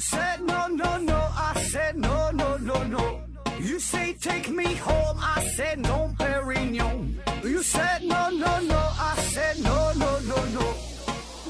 [0.00, 3.20] said no no no, I said no no no no.
[3.60, 7.16] You say take me home, I said no, Perignon.
[7.44, 10.74] You said no no no, I said no no no no,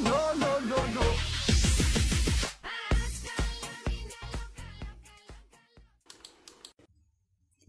[0.02, 0.76] no no no no.
[0.94, 1.02] no.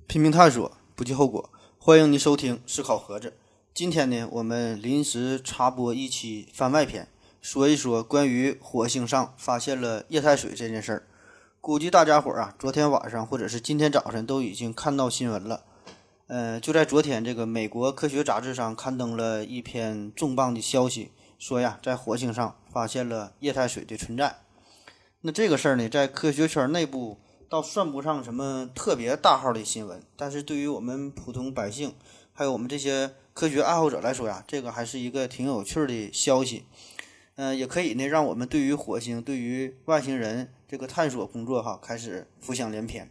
[0.08, 1.50] 拼命探索，不计后果。
[1.78, 3.30] 欢迎您收听《思考盒子》。
[3.74, 7.08] 今天呢，我们临时插播一期番外篇，
[7.42, 11.08] 说一说关于火星上发现了液态水这件事儿。
[11.60, 15.64] 估计大家伙儿啊，昨天晚上或者是今天早晨都已经看到新闻了。
[16.28, 24.38] 呃，就在昨天，这个美国科学杂志上刊登了一篇重磅的消息，说呀，在火星上发现了液态水的存在。
[25.22, 27.18] 那这个事儿呢，在科学圈内部
[27.50, 31.96] 倒算不上什么特别大号的新闻，但是对于我们普通百姓，
[32.34, 36.66] 还有我们这些科学爱好者来说呀，这个还是一个挺有趣儿的消息。
[37.44, 43.10] 嗯、也可以呢，让我们对于火星、对于外星人这个探索工作哈，开始浮想联翩。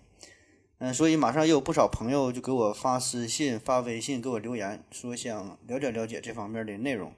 [0.78, 7.12] 嗯，所以马上也有不少朋友就给我发私信、发微信给我留言，说想了解了解这方面的内容。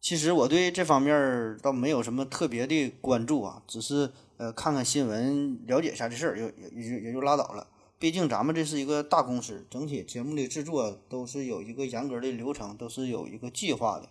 [0.00, 7.66] 其实我对这方面倒没有什么特别的关注啊，只是呃看看新闻，了解一下这事儿，也也也就也就拉倒了。
[7.98, 14.08] 毕竟咱们这是一个大公司，整体节目的制作都是有一个严格的流程，都是有一个计划的。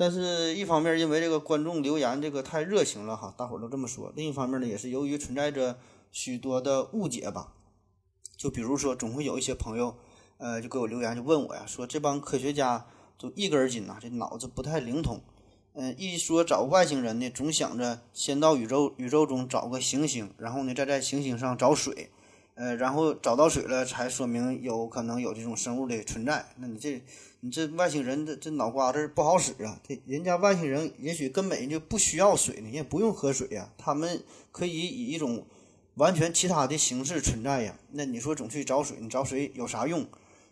[0.00, 5.78] 但是，一方面因为这个观众留言这个太热情了哈，大伙儿都这么说；另一方面呢，也是由于存在着
[6.10, 7.52] 许多的误解吧。
[8.34, 9.94] 就比如说，总会有一些朋友，
[10.38, 12.86] 呃，就给我留言，就问我呀，说这帮科学家
[13.18, 15.20] 都一根筋呐、这脑子不太灵通。
[15.74, 22.10] 嗯、一说找外星人呢，总想着先到宇宙宇宙中找个行星，然后呢再在行星上找水，
[22.60, 26.44] 呃，然后找到水了，才说明有可能有这种生物的存在。
[26.56, 27.02] 那你这
[27.40, 29.80] 你这外星人这这脑瓜子不好使啊！
[29.88, 34.22] 这人家外星人也许根本就不需要水呢，也不用喝水呀、他们
[34.52, 35.46] 可以以一种
[35.94, 37.74] 完全其他的形式存在呀。
[37.92, 40.06] 那你说总去找水，你找水有啥用？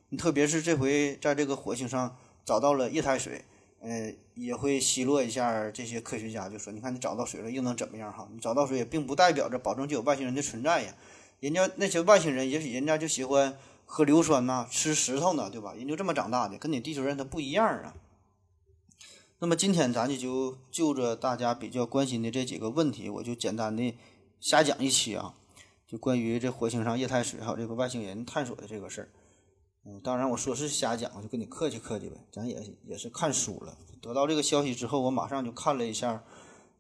[0.08, 3.44] 你特别是这回在这个火星上找到了液态水，
[3.80, 8.26] 呃，也会奚落一下这些科学家，就说你看你找到水了又能怎么样哈？
[8.32, 10.94] 你找到水也并不代表着保证就有外星人的存在呀。
[11.41, 15.75] 人家那些外星人，也许人家就喜欢喝硫酸呐、吃石头呢，对吧？
[15.75, 17.94] 人就这么长大的，跟你地球人他不一样啊。
[19.38, 23.97] 那么今天咱就就就着大家比较关心的这几个问题，我就简单的
[24.41, 25.34] 瞎讲一期啊，
[25.87, 29.09] 就关于这火星上液态水还有这个外星人探索的这个事儿。
[29.84, 32.16] 嗯，当然我说是瞎讲，就跟你客气客气呗。
[32.32, 36.25] 咱也也是看书了，得到这个消息之后，我马上就看了一下，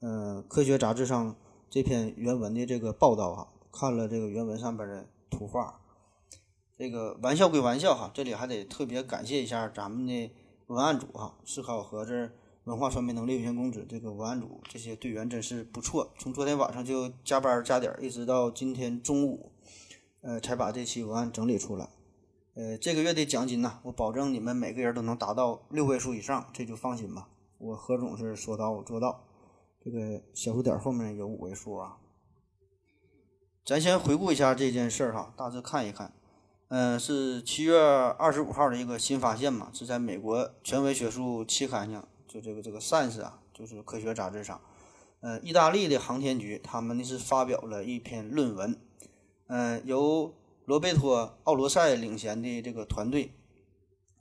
[0.00, 1.36] 嗯、科学杂志上
[1.70, 5.80] 这篇原文的这个报道哈、看了这个原文上边的图画。
[6.76, 10.30] 这个玩笑归玩笑哈，这里还得特别感谢一下咱们的
[10.68, 12.30] 文案组哈，思考盒子
[12.64, 19.50] 文化传媒能力有限公司这个文案组这些队员真是不错，从昨天晚上就加班加点，一直到今天中午，
[20.20, 21.88] 呃，才把这期文案整理出来。
[22.54, 27.28] 呃，这个月的奖金呢，我保证你们每个人都能达到六位数以上，这就放心吧。
[27.58, 29.24] 我何总是说到做到，
[29.80, 31.98] 这个小数点后面有五位数啊。
[33.68, 36.10] 咱先回顾一下这件事儿哈，大致看一看。
[36.68, 44.58] 嗯、是七月二十五号的一个新发现嘛，是在美国权威学术期刊上，就这个这个《Science》啊，就是科学杂志上。
[45.20, 48.74] 呃，意大利的航天局他们呢是发表了一篇论文，
[49.48, 50.34] 嗯，由
[50.64, 53.34] 罗贝托·奥罗塞领衔的这个团队，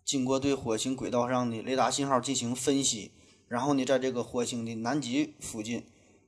[0.03, 3.13] 经过对火星轨道上的雷达信号进行分析，
[3.47, 5.85] 然后呢，在这个火星的南极附近，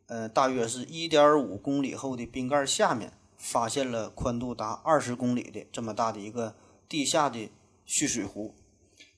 [0.10, 6.56] 呃，大约是一点五公里厚的冰盖下面，发现了宽度达二十公里的这么大的一个
[6.90, 7.52] 地下的
[7.86, 8.56] 蓄水湖。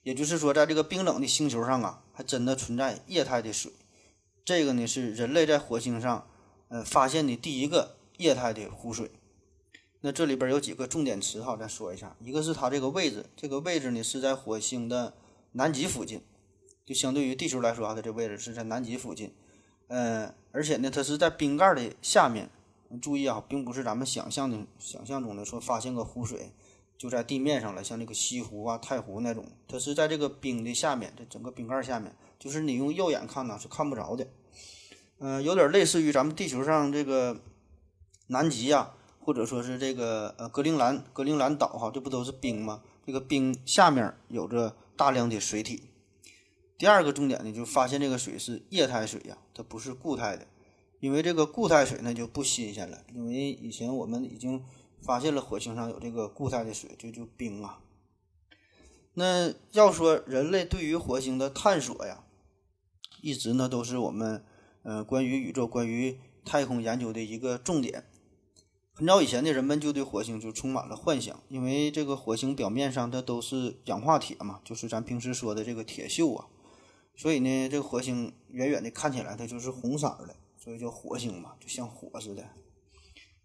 [0.03, 3.71] 也就是说，在这个冰冷的星球上啊，还真的存在液态的水。
[4.43, 6.27] 这个呢是人类在火星上，
[6.67, 9.11] 呃，发现的第一个液态的湖水。
[10.01, 12.17] 那这里边有几个重点词哈，再说一下。
[12.19, 15.13] 一个是它这个位置，这个位置呢是在火星的
[15.53, 16.21] 南极附近，
[16.85, 19.33] 就相对于地球来说啊，它这位置是在南极附近。
[19.91, 22.49] 呃，而且呢，它是在冰盖的下面。
[23.01, 26.51] 注意啊，并不是咱们想象的、想象中的说发现个湖水
[26.97, 34.27] 就在地面上了，像这个西湖啊、太湖那种，它是在这个冰的下面，这整个冰盖下面，就是你用肉眼看呢是看不着的。
[35.19, 37.39] 嗯、有点类似于咱们地球上这个
[38.27, 38.91] 南极呀、
[39.21, 42.81] 或者说是这个呃格陵兰格陵兰岛哈，这不都是冰吗？
[43.05, 45.90] 这个冰下面有着大量的水体。
[46.81, 50.47] 第二个重点呢，就发现这个水是液态水呀，它不是固态的。
[50.99, 54.63] 因为这个固态水呢就不新鲜了，因为以前我们已经
[54.99, 57.81] 发现了火星上有这个固态的水，就就冰啊。
[59.13, 62.23] 那要说人类对于火星的探索呀，
[63.21, 64.43] 一直呢都是我们
[64.81, 68.05] 呃关于宇宙、关于太空研究的一个重点。
[68.91, 76.47] 很早以前的人们就对火星就充满了幻想，因为这个火星表面上它都是氧化铁嘛，就是咱平时说的这个铁锈啊，
[77.21, 82.43] 所以呢，这个火星远远的看起来它就是红色的，所以叫火星嘛，就像火似的。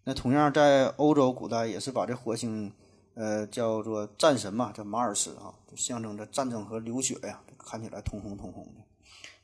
[0.03, 2.73] 那同样在欧洲古代也是把这火星，
[3.13, 8.81] 呃，叫做战神嘛，叫马尔斯啊，就象征着战争和流血呀，看起来通红通红的。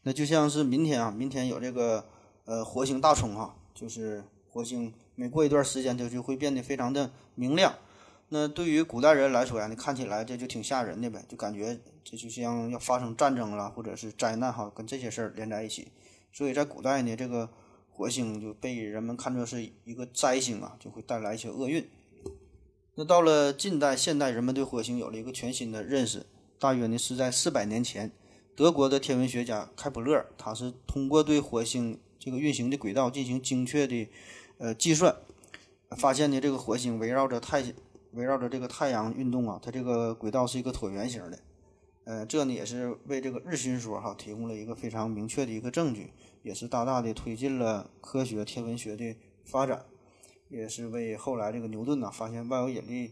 [0.02, 2.04] 那就像是明天啊，明天有这个
[2.46, 4.92] 呃火星大冲哈，就是火星。
[5.14, 7.72] 每过一段时间，它就会变得非常的明亮。
[8.34, 15.90] 那对于古代人来说呀，你看起来这就挺吓人的呗，就感觉这就像要发生战争了，或者是灾难哈，跟这些事儿连在一起。
[16.32, 17.48] 所以在古代呢，这个
[17.92, 21.88] 火星就被人们看作是一个灾星啊，就会带来一些厄运。
[22.96, 26.26] 那到了近代、现代，人们对火星有了一个全新的认识。
[26.58, 28.12] 大约呢是在四百年前，
[28.56, 34.10] 德国的天文学家开普勒，他是通过对火星这个运行的轨道进行精确的。
[34.58, 35.16] 呃，计算
[35.92, 37.64] 发现呢，这个火星围绕着太
[38.14, 41.40] 围绕着这个太阳运动啊，它这个轨道是一个椭圆形的。
[42.06, 46.12] 呃，这呢也是为这个日心说哈提供了一个非常明确的一个证据，
[46.42, 49.16] 也是大大的推进了科学天文学的
[49.46, 49.86] 发展，
[50.50, 53.12] 也是为后来这个牛顿呐发现万有引力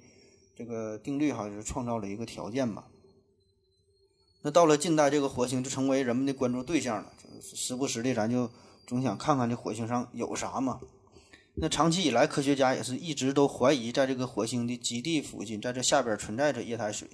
[0.56, 2.88] 这个定律哈是创造了一个条件吧。
[4.42, 8.50] 那到了近代，这个火星就成为人们的关注对象了，就是时不时的咱就
[8.86, 10.82] 总想看看这火星上有啥嘛。
[11.56, 17.10] 那长期以来，科学家也是一直都怀疑，在这个火星的基地附近，在这下边存在着液态水，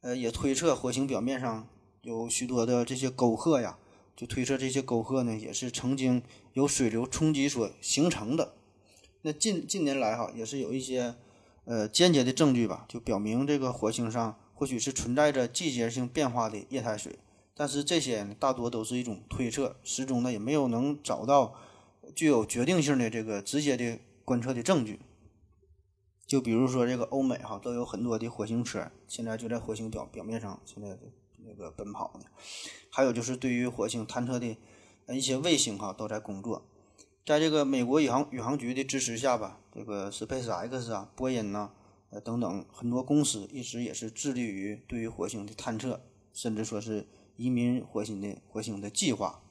[0.00, 1.68] 呃，也推测火星表面上
[2.02, 3.78] 有许多的这些沟壑呀，
[4.16, 6.20] 就推测这些沟壑呢，也是曾经
[6.52, 8.54] 有水流冲击所形成的。
[9.22, 11.14] 那近近年来哈，也是有一些
[11.64, 17.20] 呃间接的证据吧，就表明这个火星上或许是存在着季节性变化的液态水，
[17.54, 21.54] 但是这些大多都是一种推测，始终呢也没有能找到。
[22.14, 25.00] 具有决定性的这个直接的观测的证据，
[26.26, 30.96] 就比如说这个欧美哈都有很多的火星车，现在就在火星表表面上现在
[31.44, 32.26] 那个奔跑呢。
[32.90, 34.56] 还有就是对于火星探测的
[35.08, 36.66] 一些卫星哈都在工作，
[37.24, 41.72] 在这个美国宇航宇航局的支持下吧，这个 SpaceX 啊、波音呐
[42.10, 46.00] 呃等等很多公司一直也是致力于对于火星的探测，
[46.32, 47.06] 甚至说是
[47.36, 49.42] 移民火星的火星的计划。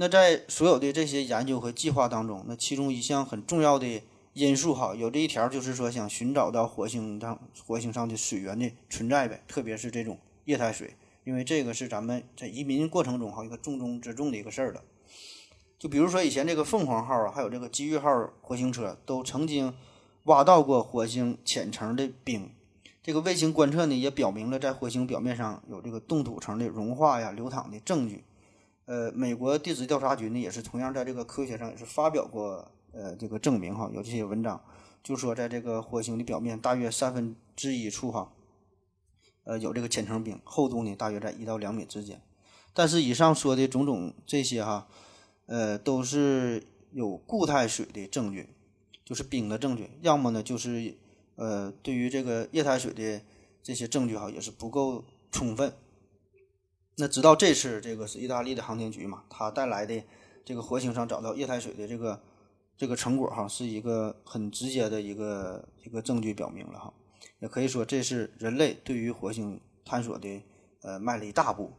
[0.00, 4.00] 那在所有的这些研究和计划当中，那其中一项很重要的
[4.32, 10.94] 因素哈，有这一条就是说想寻找到火星上火星上的水源的存在呗，特别是这种液态水，
[11.24, 14.82] 因为这个是咱们在移民过程中哈一个重中之重的一个事儿了。
[15.78, 18.08] 就比如说以前这个凤凰号啊，还有这个机遇号
[18.40, 19.74] 火星车都曾经
[20.24, 22.48] 挖到过火星浅层的冰，
[23.02, 28.24] 这个卫星观测呢也表明了在火星表面上有这个冻土层的融化呀、流淌的证据。
[28.90, 34.60] 呃，美国地质调查局呢，也是同样在这个科学上也是发表过呃这个证明哈，有这些文章，
[35.00, 38.32] 就说在这个火星的表面大约三分之一处哈，
[39.44, 42.20] 呃有这个浅层冰，厚度呢大约在一到两米之间。
[42.74, 44.88] 但是以上说的种种这些哈，
[45.46, 48.48] 呃都是有固态水的证据，
[49.04, 50.96] 就是冰的证据，要么呢就是
[51.36, 53.22] 呃对于这个液态水的
[53.62, 55.72] 这些证据哈也是不够充分。
[57.00, 60.04] 那直到这次，这个是意大利的航天局嘛，它带来的
[60.44, 62.20] 这个火星上找到液态水的这个
[62.76, 66.92] 这个成果哈，是一个很直接的一个一个证据，表明了哈，
[67.38, 70.42] 也可以说这是人类对于火星探索的
[70.82, 71.72] 呃迈了一大步。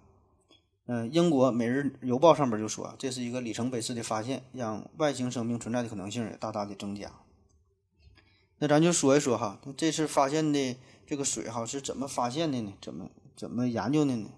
[0.88, 7.12] 嗯，英国《每日邮报》上边就说，这是一个里程碑式的发现，让外星生命存在的可能性也大大的增加。
[8.58, 10.75] 那咱就说一说哈，这次发现的
[11.06, 12.74] 这个水哈是怎么发现的呢？
[12.82, 14.30] 怎么怎么研究的呢？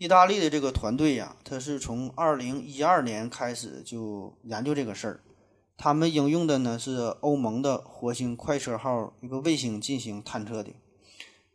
[0.00, 5.20] 意大利的这个团队呀，他是从二零一二年开始就研究这个事儿。
[5.76, 10.70] 他们应用的呢是欧盟的火星快车号一个卫星进行探测的。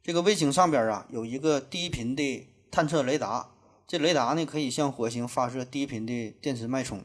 [0.04, 3.50] 这个卫星上边啊有一个低频的探测雷达，
[3.88, 7.04] 这雷达呢可以向火星发射低频的电磁脉冲。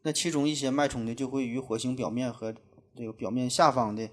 [0.00, 2.54] 那其中一些脉冲呢就会与火星表面和
[2.96, 4.08] 这个表面下方的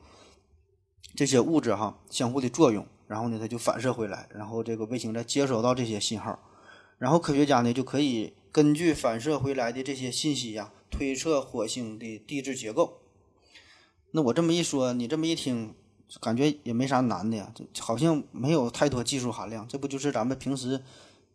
[1.16, 6.38] 这些物质哈相互的作用，然后呢它就反射回来，然后这个卫星再接收到这些信号。
[7.06, 13.00] 然后科学家呢就可以根据反射回来的这些信息呀，推测火星的地质结构。
[14.10, 15.76] 那我这么一说，你这么一听，
[16.20, 19.68] 感觉也没啥难的呀，好像没有太多技术含量。
[19.68, 20.82] 这不就是咱们平时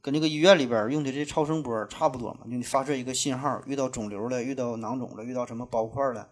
[0.02, 2.40] 跟这个医院里边用的这超声波差不多嘛？
[2.46, 6.28] 就你发射一个信号，遇到肿瘤了，遇到囊肿了，遇到什么包块了，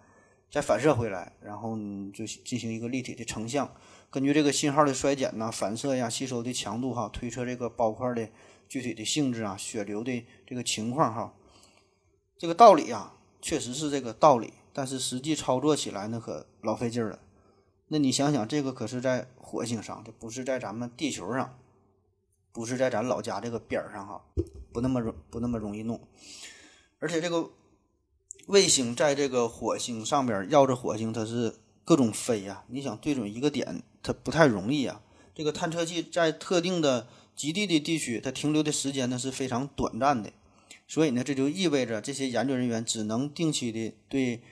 [0.50, 1.78] 再反射回来，然后
[2.12, 3.72] 就进行一个立体的成像，
[4.10, 8.28] 根据这个信号的衰减呐、反射呀、吸收的强度哈，推测这个包块的。
[8.68, 11.34] 具体的性质啊，血流的这个情况哈，
[12.36, 17.18] 这个道理啊，确实是这个道理，但是实际操作起来那可老费劲了。
[17.88, 21.58] 那你想想，这个可是在火星上，这不是在咱们地球上，
[22.52, 24.22] 不是在咱老家这个边儿上哈，
[24.72, 25.98] 不那么容不那么容易弄。
[26.98, 27.50] 而且这个
[28.46, 35.00] 卫星在这个火星上边绕着火星，它是各种飞呀，你想对准一个点，它不太容易啊。
[35.34, 37.06] 这个探测器在特定的
[37.38, 40.30] 极地的地区，它停留的时间呢是非常短暂的，
[40.88, 44.42] 所以呢，这就意味着这些研究人员只能定期的对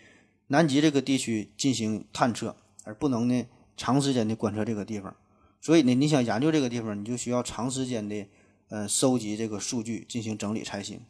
[0.46, 2.56] 南极这个地区进行探测。
[2.84, 3.44] 而不能呢
[3.76, 5.16] 长时间的观测这个地方，
[5.60, 8.24] 所以呢，你想研究这个地方，你就需要长时间的
[8.68, 11.00] 呃收集这个数据进行整理才行。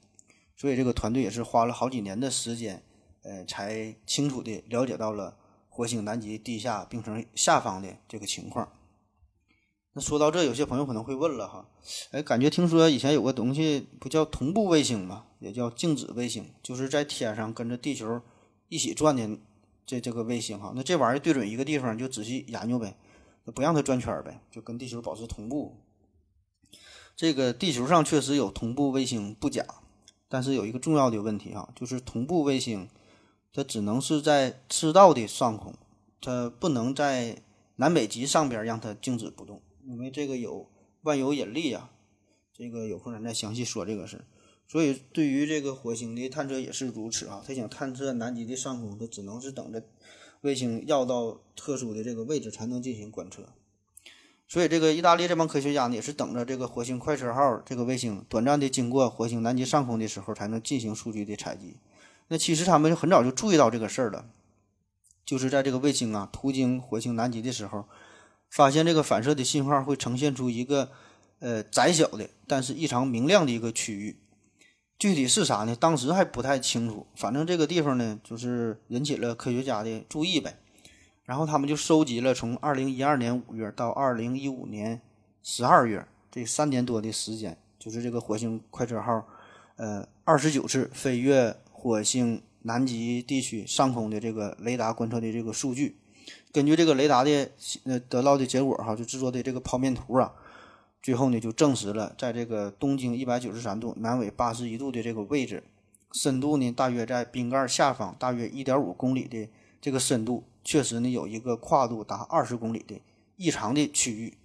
[0.56, 2.82] 所以这个团队也是花了好几年的时间，
[3.20, 5.36] 呃，才清楚的了解到了
[5.68, 8.66] 火星南极地下冰层下方的这个情况。
[9.96, 11.66] 那说到这，有些朋友可能会问了哈，
[12.10, 15.24] 哎，感觉听说以前有个东西不叫同步卫星吗？
[15.38, 18.20] 也叫静止卫星，就是在天上跟着地球
[18.68, 19.26] 一起转的。
[19.86, 22.96] 这这个卫星哈，那这玩意儿对准一个地方就仔细研究呗，
[23.54, 25.76] 不让它转圈呗，就跟地球保持同步。
[27.14, 29.64] 这个地球上确实有同步卫星不假，
[30.28, 32.88] 但是有一个重要的问题哈，就是同步卫星
[33.54, 35.72] 它只能是在赤道的上空，
[36.20, 37.40] 它不能在
[37.76, 40.68] 南北极上边让它静止不动，因为这个有
[41.02, 41.90] 万有引力啊。
[42.58, 44.24] 这个有空咱再详细说这个事儿。
[44.66, 47.42] 所以，对于这个火星的探测也是如此啊。
[47.46, 49.82] 他想探测南极的上空，他只能是等着
[50.40, 53.46] 卫星绕到特殊的这个位置才能进行观测。
[54.48, 61.76] 所以，这个意大利这帮科学家呢，也是等着这个火星快车号这个卫星短暂的经过火星南极上空的时候，才能进行数据的采集。
[62.28, 64.30] 那其实他们就很早就注意到这个事儿了，
[65.24, 67.84] 就是在这个卫星啊途经火星南极的时候，
[68.50, 70.90] 发现这个反射的信号会呈现出一个
[71.40, 74.16] 呃窄小的，但是异常明亮的一个区域。
[74.98, 75.76] 具体是啥呢？
[75.76, 77.06] 当时还不太清楚。
[77.14, 80.56] 反正这个地方呢，就是引起了科学家的注意呗。
[81.24, 85.02] 然后他们就收集了从二零一二年五月到二零一五年
[85.42, 89.26] 十二月这三年多的时间，就是这个火星快车号，
[89.76, 95.98] 呃，二十九次飞越火星南极地区上空的这个雷达观测的这个数据。
[96.52, 97.50] 根据这个雷达的
[97.84, 100.32] 呃得到的结果哈，就制作的这个剖面图啊。
[101.02, 105.62] 最后呢，就证实了，在这个东经一百九十三度、南纬八十一度的这个位置，
[106.12, 109.48] 深度呢大约在冰盖下方大约一点五公里的
[109.80, 113.00] 这个深度，确实呢有一个跨度达二十公里的
[113.36, 114.36] 异常的区域。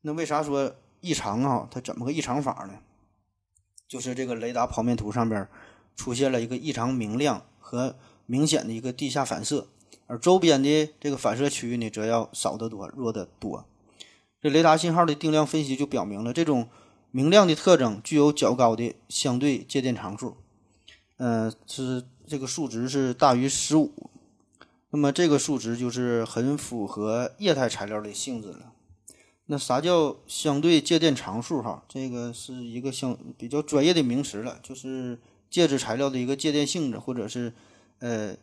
[0.00, 1.68] 那为啥说异常啊？
[1.70, 2.78] 它怎么个异常法呢？
[3.86, 5.46] 就是这个雷达剖面图上边
[5.96, 9.66] 出现了一个异常明亮和明显的一个地下反射，
[10.08, 13.64] 而周边的这个反射区域呢，则要少得多、弱得多。
[14.42, 16.68] 这雷达信号的定量分析就表明了，这种
[17.10, 20.36] 明亮的特征具有较高的相对介电常数，
[21.18, 23.92] 呃，是这个数值是大于十五。
[24.90, 28.72] 那么这个数值就是很符合液态材料的性质了。
[29.46, 31.62] 那啥叫相对介电常数？
[31.62, 35.18] 哈，这个是一个相比较专业的名词了，就是
[35.50, 37.52] 介质材料的一个介电性质，或者是
[37.98, 38.36] 呃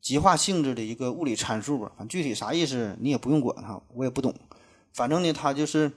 [0.00, 1.92] 极化性质的一个物理参数吧。
[1.96, 4.34] 反正具体啥意思你也不用管哈，我也不懂。
[4.92, 5.92] 反正呢，它就是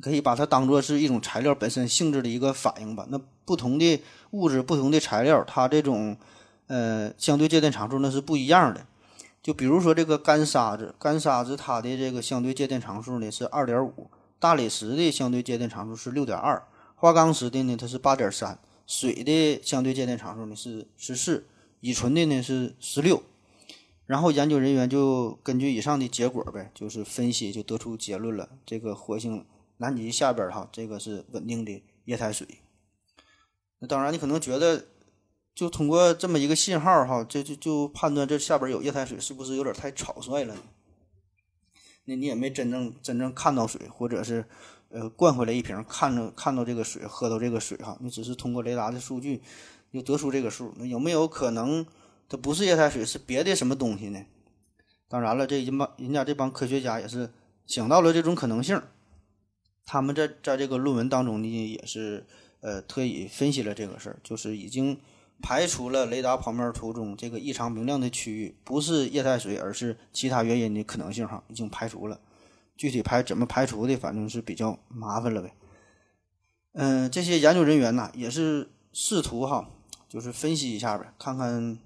[0.00, 3.06] 可以把它当做是一种材料本身性质的一个反应吧。
[3.08, 6.16] 那不同的物质、不同的材料，它这种
[6.66, 8.86] 呃相对介电常数那是不一样的。
[9.42, 16.62] 就比如说这个干沙子，干沙子它的这个相对介电常数呢是二点五，大理石的相对介电常数是六点二，
[16.94, 21.46] 花岗石的呢它是八点三，水的相对介电常数呢是十四，
[21.80, 23.22] 乙醇的呢是十六。
[24.06, 28.48] 然后研究人员就根据以上的结果呗，就是分析就得出结论了。
[28.64, 29.44] 这个火星
[29.76, 32.48] 南极下边哈，这个是稳定的液态水。
[33.80, 34.86] 那当然，你可能觉得，
[35.54, 40.62] 就通过这么一个信号哈，这就就判断这下边有液态水，是不是有点太草率了呢？
[42.06, 44.46] 那你也没真正真正看到水，或者是
[44.88, 49.42] 呃灌回来一瓶，看着看到这个水，喝到这个水哈，你只是通过雷达的数据
[49.90, 50.72] 又得出这个数。
[50.76, 51.86] 那有没有可能？
[52.28, 54.22] 它不是液态水，是别的什么东西呢？
[55.08, 57.30] 当然了，这人帮人家这帮科学家也是
[57.66, 58.82] 想到了这种可能性。
[59.86, 62.26] 他们在在这个论文当中呢，也是
[62.60, 65.00] 呃特意分析了这个事儿，就是已经
[65.40, 72.20] 排除了雷达旁边图中这个异常明亮的区域不是液态水，而是其他原因的可能性哈，已经排除了。
[72.76, 75.54] 具体排怎么排除的，反正是比较麻烦了呗。
[76.74, 79.70] 嗯，这些研究人员呢，也是试图哈，
[80.08, 81.78] 就是分析一下呗，看看。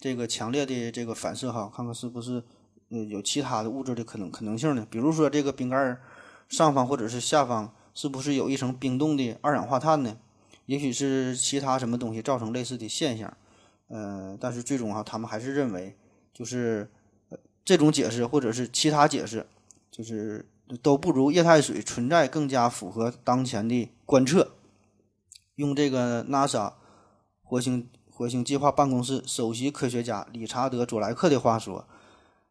[0.00, 2.40] 这个强烈的这个反射哈，看看是不是
[2.88, 4.86] 嗯有其他的物质的可能可能性呢？
[4.88, 5.96] 比如说这个冰盖
[6.48, 10.16] 上方或者是下方是不是有一层冰冻的二氧化碳呢？
[10.66, 13.36] 也许是其他什么东西造成类似的现象。
[13.88, 15.96] 呃，但是最终哈，他们还是认为
[16.32, 16.88] 就是
[17.64, 19.44] 这种解释或者是其他解释，
[19.90, 20.48] 就是
[20.80, 24.52] 都不如液态水存在更加符合当前的观测。
[25.56, 26.74] 用这个 NASA
[27.48, 31.86] 火星火星计划办公室首席科学家理查德·佐莱克的话说：“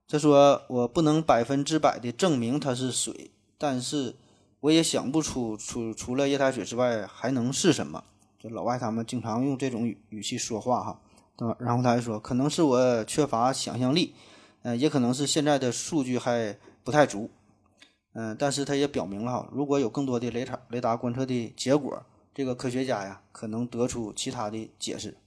[0.10, 4.16] 他说我不能百分之百的证明它是水，但是
[4.62, 8.04] 我也想不出除除了液态水之外还能是什么。”
[8.42, 11.00] 这老外他们经常用这种语语气说话哈，
[11.38, 11.56] 对吧？
[11.60, 14.16] 然后他还说：“可能是我缺乏想象力，
[14.64, 17.30] 嗯，也可能是现在的数据还不太足，
[18.14, 22.02] 嗯，但是他也表明了哈，如果有更多的雷达雷达观测的结果。”
[22.38, 25.18] 这个科学家呀，可能得出其他的解释。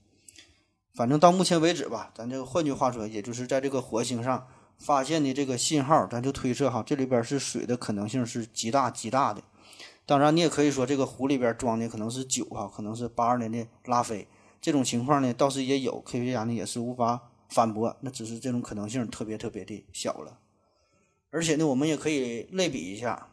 [0.95, 4.47] 反正到目前为止吧，咱这个换句话说，也就是在这个火星上
[4.79, 9.43] 发现的这个信号，咱就推测哈，这里边是水的可能性是极大极大的。
[10.07, 14.29] 当然，你也可以说这个壶里边装的可能是酒哈，可能是八二年的拉菲。
[14.61, 20.39] 这种情况呢，倒是也有，科学家呢也是无法反驳，那只是这种可能性特别特别的小了。
[21.31, 23.27] 而且呢，我们也可以类比一下。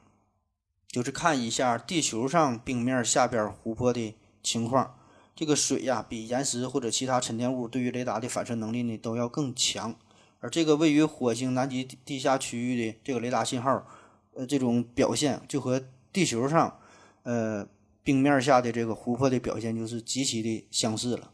[0.89, 4.97] 就是看一下地球上冰面下边湖泊的情况，
[5.35, 9.93] 这个水呀比岩石或者其他沉淀物对于雷达的反射能力呢都要更强，
[10.39, 13.85] 而这个位于火星南极地下区域的这个雷达信号，
[14.33, 16.79] 呃，这种表现就和地球上，
[17.23, 17.67] 呃，
[18.01, 21.31] 冰面下的这个湖泊的表现就是极其的相似了。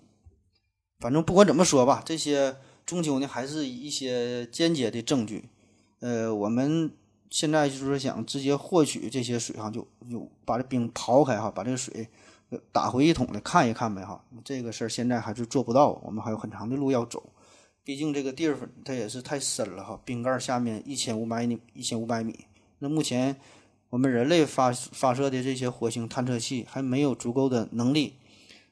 [1.00, 5.50] 反正不管怎么说吧，这些终究呢还是一些间接的证据，
[6.00, 6.92] 呃，我们。
[7.34, 12.08] 现在就是想直接获取这些水哈，就就把这冰刨开哈，把这个水
[12.72, 14.24] 打回一桶来看一看呗哈。
[14.44, 17.34] 这个事儿现在还是做不到，我们还有很长的路要走。
[17.84, 22.46] 毕竟这个地方它也是太深了哈，冰盖下面一千五百米，一千五百米。
[22.78, 23.36] 那目前
[23.90, 28.14] 我们人类发发射的这些火星探测器还没有足够的能力，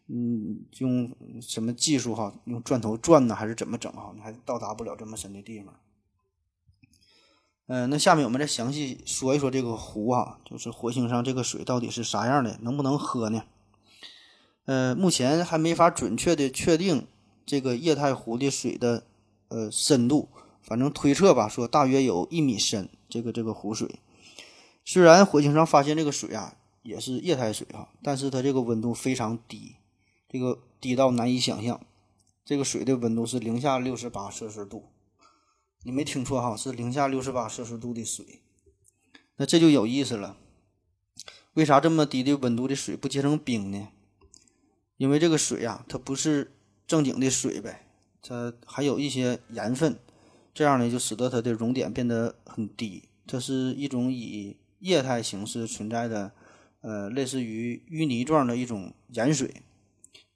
[0.05, 4.11] 嗯，用什么技术哈，用钻头钻呢，还是怎么整哈？
[4.13, 5.73] 你还到达不了这么深的地方。
[7.73, 13.45] 嗯，那下面我们再详细说一说这个湖啊，就是火星上这个水到底是啥样的，能不能喝呢？
[14.65, 17.07] 呃，目前还没法准确的确定
[17.45, 19.05] 这个液态湖的水的
[19.47, 20.27] 呃深度，
[20.61, 22.89] 反正推测吧，说大约有一米深。
[23.07, 24.01] 这个这个湖水，
[24.83, 29.75] 虽然火星上发现这个水啊也是液态水哈，但是它这个温度非常低，
[30.27, 31.79] 这个低到难以想象，
[32.43, 34.89] 这个水的温度是零下六十八摄氏度。
[35.83, 38.41] 你没听错哈，是零下六十八摄氏度的水，
[39.37, 40.37] 那这就有意思了。
[41.53, 43.87] 为啥这么低的温度的水不结成冰呢？
[44.97, 46.51] 因为这个水呀，它不是
[46.85, 47.87] 正经的水呗，
[48.21, 49.97] 它还有一些盐分，
[50.53, 53.09] 这样呢就使得它的熔点变得很低。
[53.25, 56.31] 这是一种以液态形式存在的，
[56.81, 59.63] 呃，类似于淤泥状的一种盐水。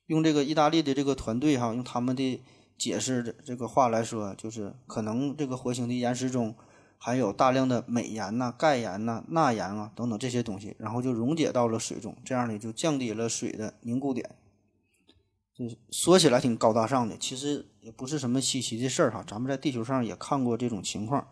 [0.08, 2.41] 用这个意大利的这个团队哈，用他们的。
[2.77, 6.55] 解释的这个话来说，就是可能这个火星的岩石中
[6.97, 14.29] 含有大量的镁盐呐、钙盐呐、钠盐啊等等这些东西，然后就溶解到了水中，这样呢就降低了水的凝固点。
[15.57, 19.23] 就是说起来挺高大上的，其实也不是什么稀奇的事儿哈。
[19.25, 21.25] 咱们在地球上也看过这种情况，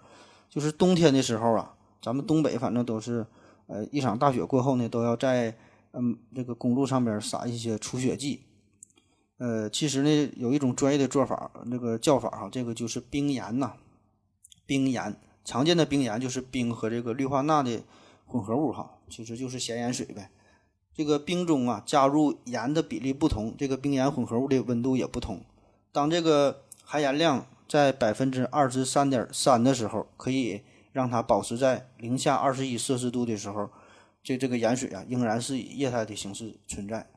[0.49, 3.27] 就是冬天的时候啊，咱们东北反正都是，
[3.67, 5.58] 呃，一场大雪过后呢，都要在
[5.91, 8.43] 嗯这个公路上边撒一些除雪剂。
[9.43, 13.73] 呃，其实呢，有一种专业的做法，那个叫法哈，这个就是冰盐呐。
[14.65, 17.82] 冰盐常见的冰盐就是冰和这个氯化钠的
[18.25, 20.29] 混合物哈，其实就是咸盐水呗。
[20.93, 25.41] 这个冰中啊加入盐的比例不同，这个冰盐混合物的温度也不同。
[25.91, 30.62] 当这个含盐量在百分之二十三点三的时候，可以
[30.93, 33.69] 让它保持在零下二十一摄氏度的时候，
[34.23, 37.10] 这这个盐水啊仍然是以液态的形式存在。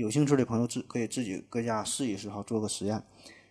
[0.00, 3.02] 有兴趣的朋友自可以自己搁家试一试哈，做个实验。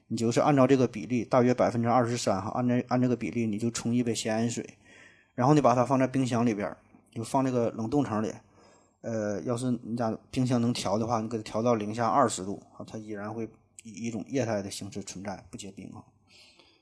[0.08, 4.78] 你就是按照这个比例，大约百分之二十三哈，按这按这个比例，你就冲一杯咸盐水，
[5.34, 6.76] 然后你把它放在冰箱里边，
[7.12, 8.32] 就放这个冷冻层里。
[9.02, 13.50] 呃，要是你家冰箱能调的话，你给它调到零下二十度啊，它依然会
[13.84, 16.04] 以一种液态的形式存在，不结冰啊。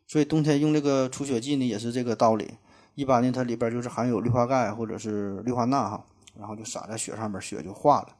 [0.08, 2.56] 所以冬天用这个除雪剂呢，也是这个道理。
[2.96, 6.06] 一般呢，它里边就是含有氯化钙或者是氯化钠哈，
[6.38, 8.16] 然后就撒在雪上面，雪就化了。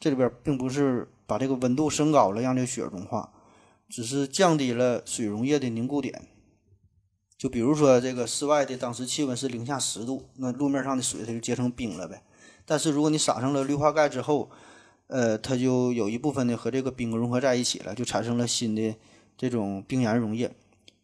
[0.00, 3.32] 这里边并不是把这个温度升高了让这个雪融化，
[3.88, 6.28] 只是降低了水溶液的凝固点。
[7.36, 12.22] 就比如说这个室外的当时气温是零下十度，那路面上的水它就结成冰了呗。
[12.64, 14.50] 但是如果你撒上了氯化钙之后，
[15.08, 18.94] 呃，它就有一部分呢和这个冰融合在一起了，就产生了新的
[19.36, 20.54] 这种冰盐溶液。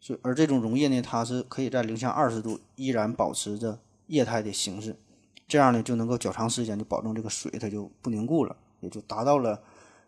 [0.01, 4.97] 是而这种溶液呢，它是可以在零下二十度依然保持着液态的形式，
[5.47, 8.57] 这样呢就能够较长时间就保证这个水它就不凝固了。
[8.81, 9.63] 也就达到了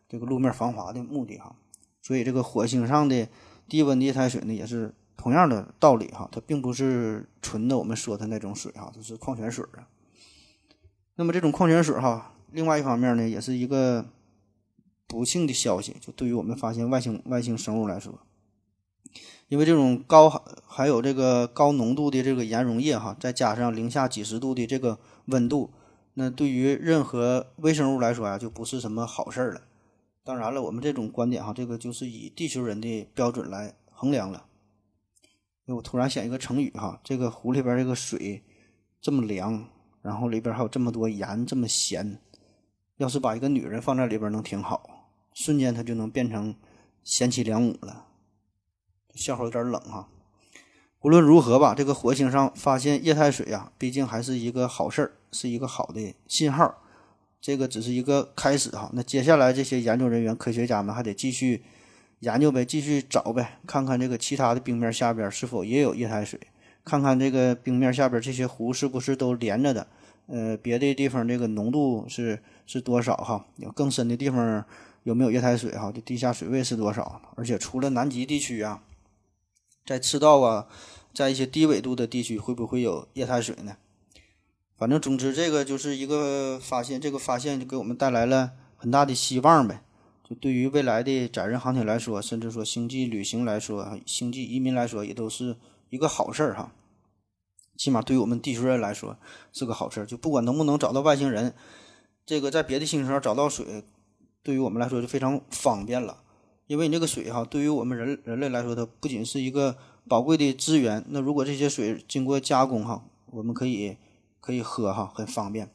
[0.08, 1.54] 这个路面防滑的目的哈。
[2.00, 3.28] 所以这个火星上的
[3.68, 9.87] 低温的液态水呢，也是同样的道理哈，它并不是纯的我们说的那种水哈，都是矿泉水啊。
[11.14, 14.06] 那么这种矿泉水哈，另外一方面呢，也是一个
[15.06, 18.18] 不幸的消息，就对于我们发现外星外星生物来说，
[19.48, 20.28] 因为这种高
[20.66, 25.70] 还有这个高浓度的这个盐溶液哈，再加上零下几十度的这个温度，
[26.14, 29.62] 那对于任何微生物来说呀，就不是什么好事儿了。
[30.22, 34.46] 当然了，我们这种观点哈，这个就是以地球人的标准来衡量了。
[35.66, 38.44] 我突然想一个成语哈，这个湖里边这个水
[39.01, 39.66] 这么凉，
[40.03, 42.20] 然后里边还有这么多盐，这么咸，
[42.98, 46.55] 要是把一个女人放在里边能挺好，瞬间她就能变成
[47.03, 48.07] 贤妻良母了。
[49.14, 50.09] 笑话有点冷哈。
[51.03, 56.79] 无论如何吧，这个火星上发现液态水呀，毕竟还是一个好事儿，是一个好的信号。
[57.41, 61.65] 这个只是一个开始哈，那接下来这些研究人员、科学家们还得继续
[62.21, 66.38] 研究呗，继续找呗，看看这个其他的冰面下边是否也有液态水，
[66.85, 69.85] 看看这个冰面下边这些湖是不是都连着的，
[70.29, 73.45] 呃，别的地方这个浓度是是多少哈？
[73.57, 74.65] 有更深的地方
[75.03, 75.91] 有没有液态水哈？
[75.93, 77.21] 这地下水位是多少？
[77.35, 78.81] 而且除了南极地区啊，
[79.85, 80.68] 在赤道啊，
[81.12, 83.77] 在一些低纬度的地区会不会有液态水呢？
[84.77, 89.85] 反正总之，这个就是一个发现，这个发现就给我们带来了很大的希望呗。
[90.29, 95.57] 就对于未来的载人航天来说，甚至说星际旅行来说，星际移民来说，也都是
[95.90, 96.73] 一个好事儿哈。
[97.77, 99.16] 起码对于我们地球人来说
[99.53, 100.07] 是个好事儿。
[100.07, 101.55] 就不管能不能找到外星人，
[102.25, 103.85] 这个在别的星球上找到水，
[104.42, 106.23] 对于我们来说就非常方便了。
[106.72, 109.76] 因为你这个水哈，对于我们人人类来说，它不仅是一个
[110.08, 111.04] 宝贵的资源。
[111.11, 113.96] 那如果这些水经过加工哈，我们可以。
[114.44, 115.70] 可以喝哈，很方便。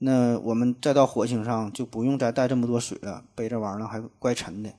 [0.00, 4.70] 那我们再到火星上就不用再带这么多水了，背这玩意儿还怪沉的。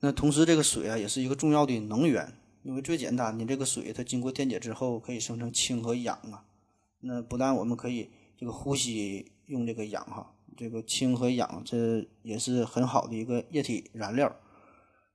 [0.00, 2.30] 那同时这个水啊也是一个重要的能源，
[2.62, 6.44] 因为最简单的这个水它经过电解之后可以生成氢和氧啊。
[7.00, 14.30] 那不但我们可以这个呼吸用这个氧哈，这个氢和氧这也是很好的一个液体燃料。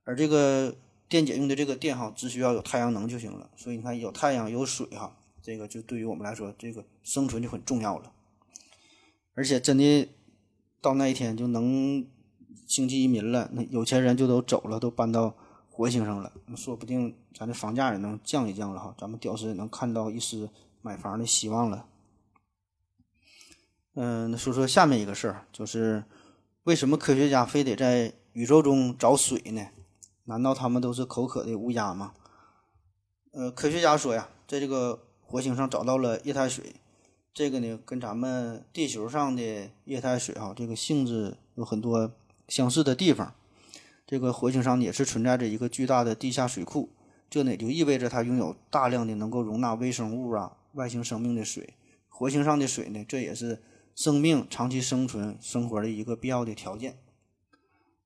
[0.08, 0.74] 而这个
[1.06, 3.50] 电解用的这个电哈，只需要有太阳能就行了。
[3.56, 5.14] 所以你看有太阳有水哈。
[5.42, 8.10] 这个就对于我们来说，这个生存就很重要了。
[9.34, 10.08] 而且真的
[10.80, 12.06] 到那一天就能
[12.66, 15.36] 星际移民了，那有钱人就都走了，都搬到
[15.70, 20.48] 火星上了，说不定咱这房价也能降一降了哈，咱们屌丝也能看到一丝
[20.80, 21.86] 买房的希望了。
[23.94, 26.02] 嗯，那说说下面一个事儿，就是
[26.64, 29.66] 为什么科学家非得在宇宙中找水呢？
[30.28, 32.12] 难道他们都是口渴的乌鸦吗？
[33.32, 36.76] 呃，科学家说呀，在这个火星上找到了液态水，
[37.32, 42.12] 这个呢跟咱们地球上的液态水哈，这个性质有很多
[42.46, 43.34] 相似的地方。
[44.06, 46.90] 这个火星上也是存在着一个巨大的地下水库，
[47.30, 51.74] 这呢就意味着它拥有大量的能够容纳微生物啊、外星生命的水。
[52.08, 53.62] 火星上的水呢，这也是
[53.94, 56.98] 生命长期生存生活的一个必要的条件。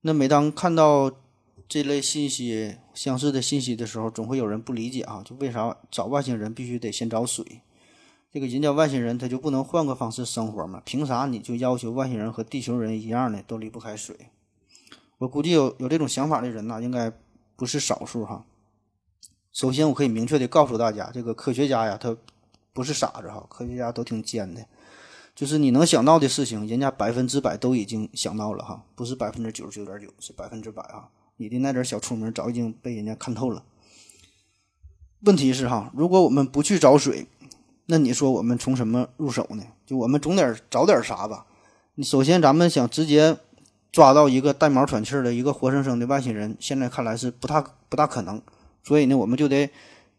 [0.02, 1.10] 那每当看到
[1.72, 7.62] 这类信息相似的信息的时候，总会有人不理解啊，就为啥找外星人必须得先找水？
[8.30, 10.82] 这个人家外星人他就不能换个方式生活吗？
[10.84, 14.14] 凭啥你就要求外星人和地球人一样的都离不开水？
[15.16, 17.10] 我估计有有这种想法的人呐，应该
[17.56, 18.44] 不是少数哈。
[19.50, 22.14] 首先，我可以明确的告诉大家，这个科学家呀，他
[22.74, 24.62] 不是傻子哈，科学家都挺尖的，
[25.34, 31.08] 就是你能想到的事情，人家百分之百都已经想到了哈，不是百分之九十九点九，是百分之百啊。
[31.36, 33.64] 你的那点小聪明早已经被人家看透了。
[35.20, 37.26] 问题是哈，如果我们不去找水，
[37.86, 39.64] 那你说我们从什么入手呢？
[39.86, 41.46] 就我们总得找点啥吧。
[41.94, 43.38] 你首先咱们想直接
[43.90, 48.40] 抓到一个带毛喘气的一个活生生的外星人，现在看来是不大不大可能。
[48.82, 49.70] 所以呢，我们就得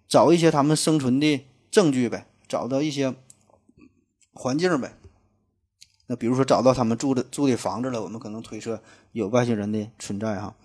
[0.07, 3.13] 找一些他们生存的证据呗，找到一些
[4.33, 4.93] 环境呗。
[6.07, 10.55] 那比如说找到他们住的住的房子了，我们可能推测有外星人的存在哈。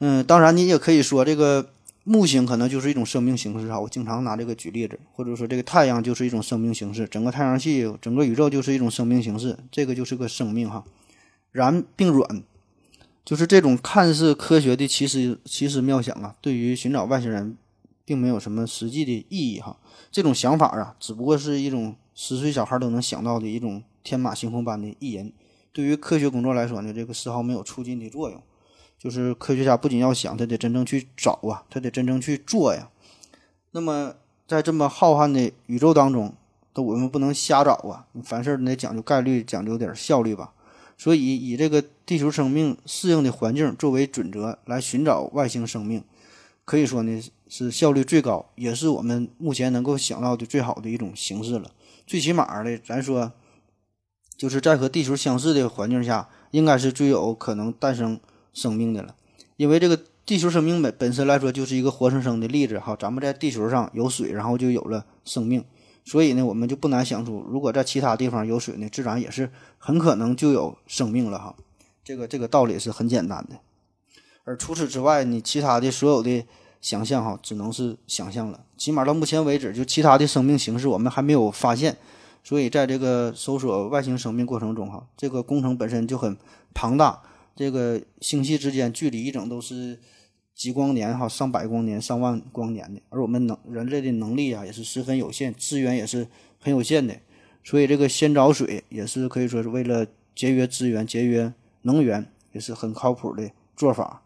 [0.00, 1.70] 嗯，当然你也可以说这个
[2.04, 3.78] 木星可能就是一种生命形式哈。
[3.80, 10.84] 我经常拿这个举例子，或者说这个太阳就是一种生命形式，整个太阳系、整个宇宙就是一种生命形式，这个就是个生命哈。
[11.50, 12.42] 燃并软，
[13.24, 17.56] 就是这种看似科学的奇思奇思妙想啊，对于寻找外星人
[18.04, 19.76] 并没有什么实际的意义哈。
[20.12, 25.32] 这种想法啊，只不过是一种十岁小孩都能想到的一种天马行空般的意淫。
[25.72, 28.40] 对于科学工作来说呢，这个丝毫没有促进的作用。
[28.98, 32.90] 就是科学家不仅要想，他得真正去找啊，他得真正去做呀。
[33.70, 34.14] 那么
[34.46, 36.34] 在这么浩瀚的宇宙当中，
[36.72, 40.52] 都我们不能瞎找啊，凡事你得讲究概率，讲究点效率吧。
[40.96, 46.02] 所以以这个地球生命适应的环境作为准则来寻找外星生命，
[46.64, 51.70] 可以说呢是效率最高，也是我们目前能够想到的最好的一种形式了。
[52.04, 53.30] 最起码的，咱说
[54.36, 58.18] 就是在和地球相似的环境下，应该是最有可能诞生
[58.58, 59.14] 生命的了。
[59.56, 65.64] 因为这个地球生命本本身来说就是一个活生生的例子哈，咱们在地球上有水，然后就有了生命，
[66.04, 71.54] 所以呢，我们就不难想出，如果在其他地方有水呢，自然也是很可能就有生命了哈。
[72.04, 73.56] 这个这个道理是很简单的。
[74.44, 76.46] 而除此之外，你其他的所有的
[76.80, 78.60] 想象哈，只能是想象了。
[78.76, 81.96] 起码到目前为止，就其他的生命形式我们还没有发现，
[82.44, 86.36] 所以在这个搜索外星生命过程中哈，这个工程本身就很
[86.72, 87.22] 庞大。
[87.58, 89.98] 这个星系之间距离一整都是
[90.54, 96.28] 几光年哈，上百光年、上万光年的，而我们能人类的能力啊也是十分有限，资源也是
[96.60, 97.18] 很有限的，
[97.64, 104.22] 所以这个先找水也是可以说是为了节约资源、节约能源，也是很靠谱的做法。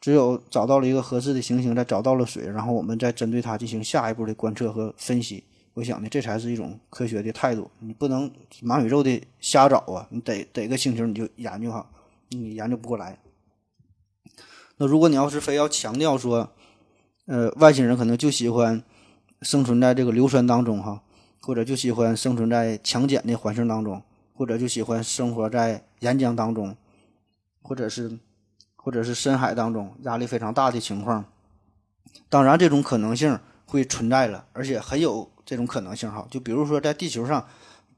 [0.00, 5.42] 只有找到了一个合适的行星，再找到了水，然后我们再针对它进行下一步的观测和分析。
[5.74, 7.68] 我想呢，这才是一种科学的态度。
[7.80, 8.30] 你不能
[8.62, 11.84] 满宇宙的瞎找啊，你得逮个星球你就研究哈。
[12.30, 13.18] 你研究不过来。
[14.76, 16.52] 那如果你要是非要强调说，
[17.26, 18.82] 呃，外星人可能就喜欢
[19.42, 21.02] 生存在这个硫酸当中哈，
[21.40, 26.76] 或者就喜欢生存在强碱的环境当中，或者就喜欢生活在岩浆当中，
[27.60, 28.18] 或者是
[28.76, 31.24] 或者是深海当中压力非常大的情况。
[32.28, 36.26] 当然，这种可能性会存在了，而且很有这种可能性哈。
[36.30, 37.46] 就比如说在地球上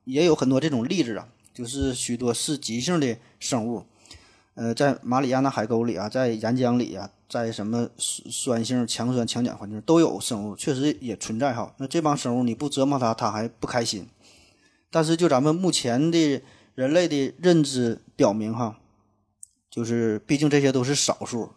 [0.05, 3.85] 也有很多这种例子啊，就是许多是极性的生物。
[4.55, 11.73] 呃，在马里亚纳海沟里啊，在岩浆里啊，在什么酸性强酸强碱环境都有生物，确实也存在哈。
[11.79, 14.09] 那这帮生物你不折磨它，它还不开心。
[14.91, 16.43] 但是就咱们目前的
[16.75, 18.79] 人类的认知表明哈，
[19.71, 21.53] 就是毕竟这些都是少数，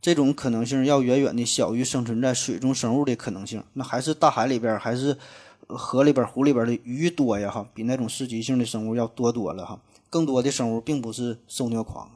[0.00, 3.62] 这种可能性要远远的小于生存在水中生物的可能性。
[3.72, 5.18] 那还是大海里边还是
[5.66, 9.80] 河里边湖里边的鱼多呀哈，比那种刺激性的生物要多多了哈。
[10.12, 12.10] 更多的生物并不是受虐狂，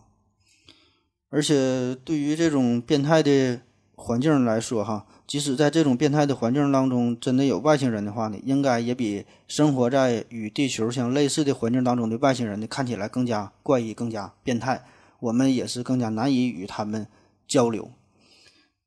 [1.31, 3.63] 而且对于这种变态的
[3.95, 14.85] 环境来说，哈，即使在这种变态的环境当中，真的有外星人的话呢，应该也比生活在与地球相类似的环境当中的外星人呢，看起来更加怪异、更加变态。
[15.21, 17.07] 我们也是更加难以与他们
[17.49, 17.91] 交流。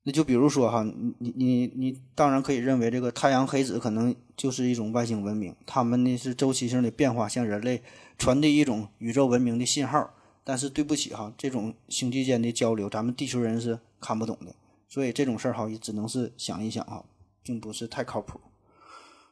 [0.03, 7.83] 那就比如说哈，你你你你当然可以认为这个太阳黑子可能就是一种外星文明，他们呢是周期性的变化，向人类
[8.17, 10.13] 传递一种宇宙文明的信号。
[10.45, 14.55] 但是对不起哈，这种星际间的交流，咱们地球人是看不懂的，
[14.87, 17.05] 所以这种事儿哈也只能是想一想哈，
[17.43, 18.39] 并不是太靠谱。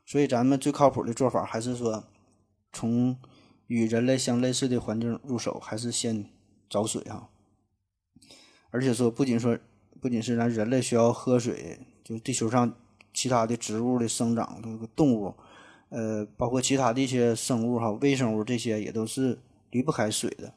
[0.06, 2.04] 所以咱们最靠谱的做法还是说，
[2.74, 3.18] 从
[3.68, 6.30] 与人类相类似的环境入手，还是先
[6.70, 7.30] 找水哈。
[8.70, 9.58] 而且说不仅说。
[10.00, 12.74] 不仅是咱人类需要喝水，就地球上
[13.14, 15.34] 其他的植物的生长，这个动物，
[15.90, 19.40] 呃，包括其他的一些生物哈，微生物这些也都是
[19.72, 20.54] 离不开水的。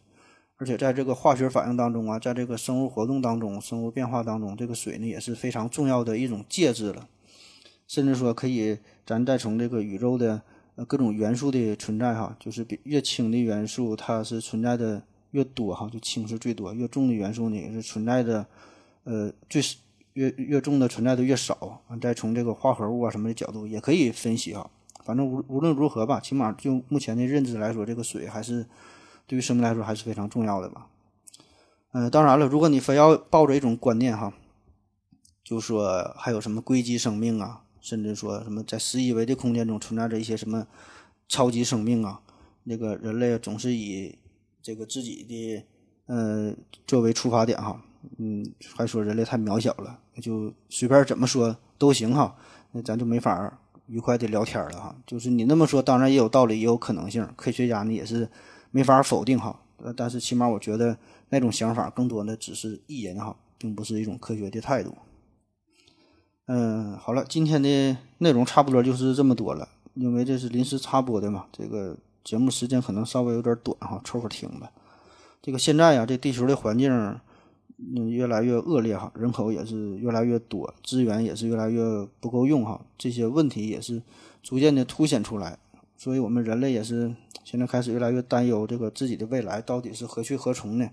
[0.57, 7.09] 而且在这个化学反应当中啊，在这个生物活动当中、生物变化当中，这个水呢也是非常重要的一种介质了。
[7.89, 10.43] 甚至说可以，咱再从这个宇宙的
[10.75, 18.47] 呃各种元素的存在哈，就是比越轻的元素它是存在的越多哈，就氢是最多；越重的元素呢也是存在的。
[19.05, 19.63] 呃，最
[20.13, 24.71] 越越重的存在的越少啊，再从这个化合物啊什么的角度也可以分析哈。
[25.05, 28.67] 反正无无论如何吧，起码就目前的认知来说，这个水还是
[29.27, 30.89] 对于生命来说还是非常重要的吧。
[31.93, 34.35] 嗯，当然了，如果你非要抱着一种观念哈，
[35.43, 40.67] 就说还有什么硅基生命啊，甚至说什么在十一维的空间中存在着一些什么
[41.27, 42.21] 超级生命啊，
[42.65, 44.19] 那个人类总是以
[44.63, 45.65] 这个自己的
[46.07, 46.55] 呃
[46.87, 47.83] 作为出发点哈。
[48.19, 52.35] 嗯，还说人类太渺小了，就随便怎么说都行哈，
[52.73, 54.97] 那咱就没法愉快的聊天了哈。
[55.07, 57.27] 就是你那么说，当然也有道理，也有可能性。
[57.37, 58.29] 科学家呢也是
[58.71, 59.61] 没法否定哈，
[59.95, 60.97] 但是起码我觉得
[61.29, 64.97] 那种想法更多的只是意淫哈，并不是一种科学的态度。
[66.47, 74.71] 嗯，好了，今天的内容差不多就是这么多了，因为这是临时插播的嘛，这个节目时间可能稍微有点短哈，凑合听吧。
[75.43, 77.21] 这个现在呀，这地球的环境。
[77.97, 81.81] 嗯，越来越恶劣哈，人口也是越来越多，资源也是越来越
[82.21, 84.03] 不够用哈，这些问题也是
[84.43, 85.59] 逐渐的凸显出来，
[85.97, 90.91] 所以我们人类也是现在开始越来越担忧这个自己的未来到底是何去何从呢？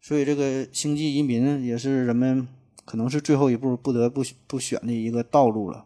[0.00, 2.48] 所以这个星际移民也是人们
[2.84, 5.84] 可能是最后一步不得不不选的一个道路了。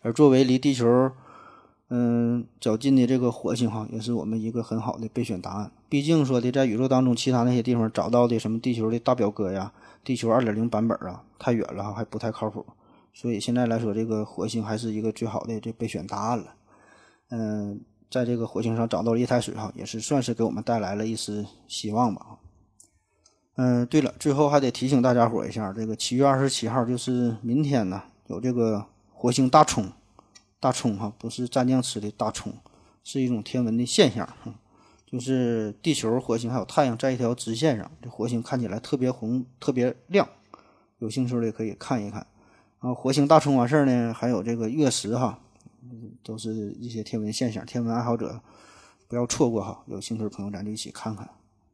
[0.00, 1.10] 而作为离地球，
[1.88, 5.72] 嗯，较近的这个火星哈，也是我们一个很好的备选答案。
[5.94, 12.66] 毕竟说的，在宇宙当中其他那些地方找到的什么地球的大表哥呀、地球二点零版本啊，太远了还不太靠谱。
[13.12, 16.56] 所以现在来说，这个火星还是一个最好的这备选答案了。
[17.30, 17.80] 嗯，
[18.10, 22.26] 在这个火星上找到了液态水哈，也是算是给我们带来了一丝希望吧。
[23.54, 29.92] 嗯，对了，最后还得提醒大家伙一下，这个七月二十七号就是明天呢，有这个火星大冲。
[30.58, 32.52] 大葱哈不是蘸酱吃的大葱，
[33.04, 34.28] 是一种天文的现象，
[35.14, 40.28] 就是地球、火星还有太阳在一条直线上，这火星看起来特别红、特别亮。
[40.98, 42.26] 有兴趣的可以看一看。
[42.80, 45.38] 然后火星大冲完事儿呢，还有这个月食哈，
[46.24, 48.40] 都是一些天文现象，天文爱好者
[49.06, 49.84] 不要错过哈。
[49.86, 51.30] 有兴趣的朋友咱就一起看看。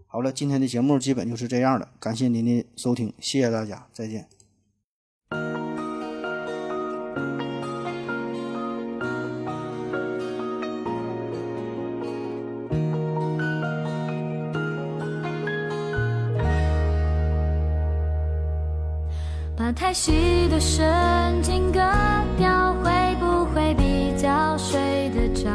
[0.07, 4.39] 好了，今天的节目基本就是这样了，感谢您的收听，谢谢大家，再见。
[19.70, 21.78] 把太细的神经割
[22.37, 25.48] 掉，会不会比较睡得着？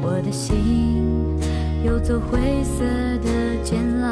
[0.00, 1.38] 我的心
[1.84, 2.82] 有座灰色
[3.18, 4.08] 的监牢，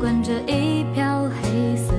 [0.00, 1.89] 关着一票黑色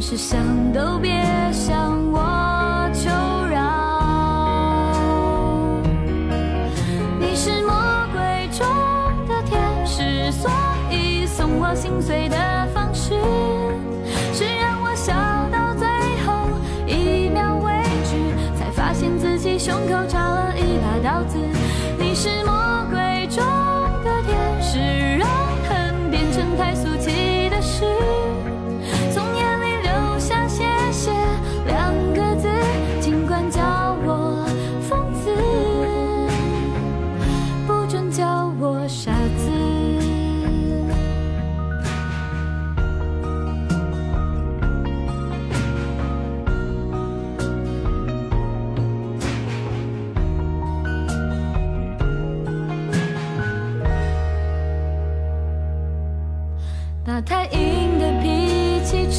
[0.00, 1.10] 是想都别
[1.52, 1.79] 想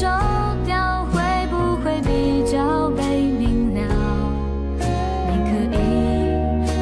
[0.02, 0.08] 收
[0.66, 3.80] 掉，会不会比较被明了？
[5.30, 5.86] 你可以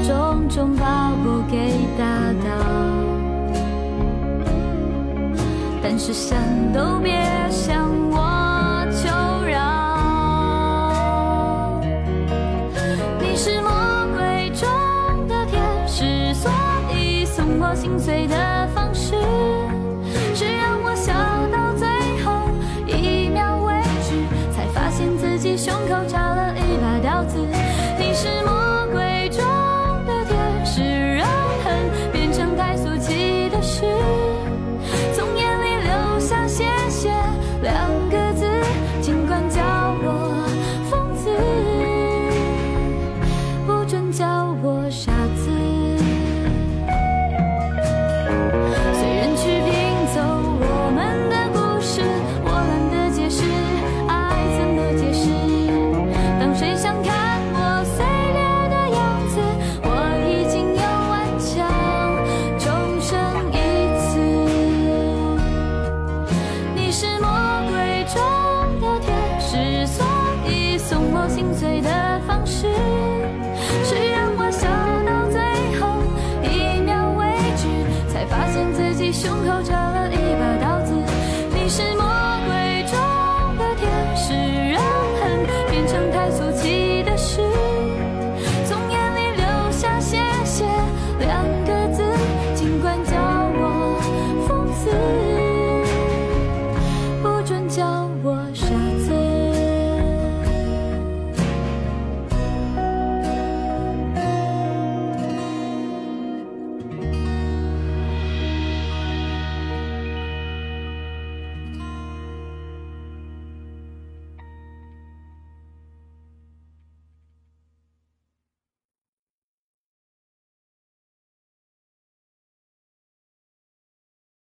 [0.08, 1.54] 重重把我给
[1.98, 2.02] 打
[2.42, 2.48] 倒，
[5.82, 6.38] 但是想
[6.72, 6.98] 都